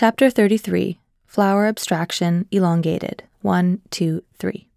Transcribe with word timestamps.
Chapter 0.00 0.30
33 0.30 0.98
Flower 1.26 1.66
Abstraction 1.66 2.46
Elongated 2.50 3.24
1, 3.42 3.82
2, 3.90 4.24
3. 4.38 4.68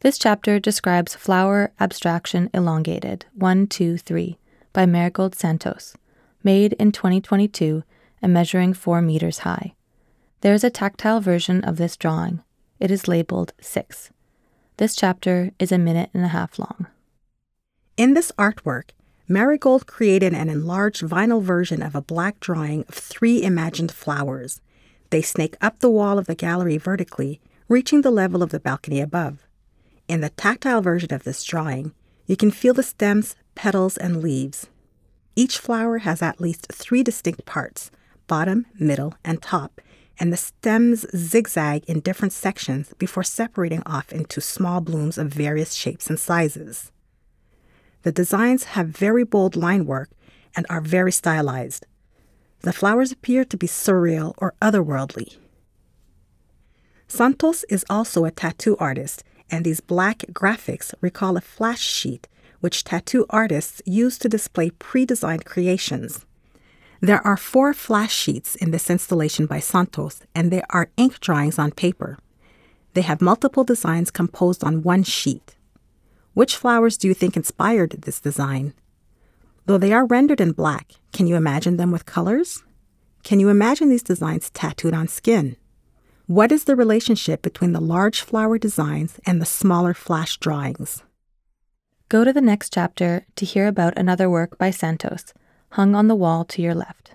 This 0.00 0.18
chapter 0.18 0.58
describes 0.58 1.14
Flower 1.14 1.70
Abstraction 1.78 2.50
Elongated 2.52 3.26
1, 3.36 3.68
2, 3.68 3.96
3 3.96 4.38
by 4.72 4.84
Marigold 4.84 5.36
Santos, 5.36 5.94
made 6.42 6.72
in 6.80 6.90
2022 6.90 7.84
and 8.20 8.32
measuring 8.32 8.74
4 8.74 9.00
meters 9.00 9.38
high. 9.46 9.76
There 10.40 10.54
is 10.54 10.64
a 10.64 10.68
tactile 10.68 11.20
version 11.20 11.62
of 11.62 11.76
this 11.76 11.96
drawing. 11.96 12.42
It 12.80 12.90
is 12.90 13.06
labeled 13.06 13.52
6. 13.60 14.10
This 14.78 14.96
chapter 14.96 15.52
is 15.60 15.70
a 15.70 15.78
minute 15.78 16.10
and 16.12 16.24
a 16.24 16.34
half 16.34 16.58
long. 16.58 16.88
In 17.96 18.14
this 18.14 18.32
artwork, 18.36 18.90
Marigold 19.28 19.88
created 19.88 20.32
an 20.32 20.48
enlarged 20.48 21.02
vinyl 21.02 21.42
version 21.42 21.82
of 21.82 21.96
a 21.96 22.00
black 22.00 22.38
drawing 22.38 22.84
of 22.88 22.94
three 22.94 23.42
imagined 23.42 23.90
flowers. 23.90 24.60
They 25.10 25.20
snake 25.20 25.56
up 25.60 25.80
the 25.80 25.90
wall 25.90 26.18
of 26.18 26.26
the 26.26 26.36
gallery 26.36 26.78
vertically, 26.78 27.40
reaching 27.68 28.02
the 28.02 28.12
level 28.12 28.40
of 28.40 28.50
the 28.50 28.60
balcony 28.60 29.00
above. 29.00 29.44
In 30.06 30.20
the 30.20 30.30
tactile 30.30 30.80
version 30.80 31.12
of 31.12 31.24
this 31.24 31.42
drawing, 31.42 31.92
you 32.26 32.36
can 32.36 32.52
feel 32.52 32.72
the 32.72 32.84
stems, 32.84 33.34
petals, 33.56 33.96
and 33.96 34.22
leaves. 34.22 34.68
Each 35.34 35.58
flower 35.58 35.98
has 35.98 36.22
at 36.22 36.40
least 36.40 36.68
three 36.72 37.02
distinct 37.02 37.44
parts 37.44 37.90
bottom, 38.28 38.66
middle, 38.78 39.14
and 39.24 39.42
top, 39.42 39.80
and 40.20 40.32
the 40.32 40.36
stems 40.36 41.04
zigzag 41.16 41.84
in 41.86 42.00
different 42.00 42.32
sections 42.32 42.94
before 42.98 43.24
separating 43.24 43.82
off 43.84 44.12
into 44.12 44.40
small 44.40 44.80
blooms 44.80 45.18
of 45.18 45.28
various 45.32 45.74
shapes 45.74 46.08
and 46.08 46.18
sizes. 46.18 46.92
The 48.06 48.12
designs 48.12 48.76
have 48.78 48.86
very 48.86 49.24
bold 49.24 49.56
line 49.56 49.84
work 49.84 50.10
and 50.54 50.64
are 50.70 50.80
very 50.80 51.10
stylized. 51.10 51.86
The 52.60 52.72
flowers 52.72 53.10
appear 53.10 53.44
to 53.44 53.56
be 53.56 53.66
surreal 53.66 54.32
or 54.38 54.54
otherworldly. 54.62 55.38
Santos 57.08 57.64
is 57.64 57.84
also 57.90 58.24
a 58.24 58.30
tattoo 58.30 58.76
artist, 58.78 59.24
and 59.50 59.64
these 59.64 59.80
black 59.80 60.18
graphics 60.30 60.94
recall 61.00 61.36
a 61.36 61.40
flash 61.40 61.80
sheet 61.80 62.28
which 62.60 62.84
tattoo 62.84 63.26
artists 63.28 63.82
use 63.84 64.18
to 64.18 64.28
display 64.28 64.70
pre 64.70 65.04
designed 65.04 65.44
creations. 65.44 66.24
There 67.00 67.26
are 67.26 67.36
four 67.36 67.74
flash 67.74 68.14
sheets 68.14 68.54
in 68.54 68.70
this 68.70 68.88
installation 68.88 69.46
by 69.46 69.58
Santos, 69.58 70.22
and 70.32 70.52
they 70.52 70.62
are 70.70 70.92
ink 70.96 71.18
drawings 71.18 71.58
on 71.58 71.72
paper. 71.72 72.18
They 72.94 73.02
have 73.02 73.20
multiple 73.20 73.64
designs 73.64 74.12
composed 74.12 74.62
on 74.62 74.84
one 74.84 75.02
sheet. 75.02 75.55
Which 76.36 76.58
flowers 76.58 76.98
do 76.98 77.08
you 77.08 77.14
think 77.14 77.34
inspired 77.34 77.92
this 77.92 78.20
design? 78.20 78.74
Though 79.64 79.78
they 79.78 79.94
are 79.94 80.04
rendered 80.04 80.38
in 80.38 80.52
black, 80.52 80.92
can 81.10 81.26
you 81.26 81.34
imagine 81.34 81.78
them 81.78 81.90
with 81.90 82.04
colors? 82.04 82.62
Can 83.22 83.40
you 83.40 83.48
imagine 83.48 83.88
these 83.88 84.02
designs 84.02 84.50
tattooed 84.50 84.92
on 84.92 85.08
skin? 85.08 85.56
What 86.26 86.52
is 86.52 86.64
the 86.64 86.76
relationship 86.76 87.40
between 87.40 87.72
the 87.72 87.80
large 87.80 88.20
flower 88.20 88.58
designs 88.58 89.18
and 89.24 89.40
the 89.40 89.46
smaller 89.46 89.94
flash 89.94 90.36
drawings? 90.36 91.02
Go 92.10 92.22
to 92.22 92.34
the 92.34 92.42
next 92.42 92.70
chapter 92.70 93.24
to 93.36 93.46
hear 93.46 93.66
about 93.66 93.96
another 93.96 94.28
work 94.28 94.58
by 94.58 94.70
Santos, 94.70 95.32
hung 95.70 95.94
on 95.94 96.06
the 96.06 96.14
wall 96.14 96.44
to 96.44 96.60
your 96.60 96.74
left. 96.74 97.12